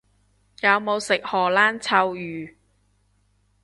[0.61, 2.55] 有冇食荷蘭臭魚？